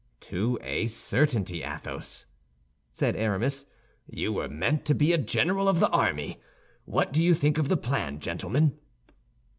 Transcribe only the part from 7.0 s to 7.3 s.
do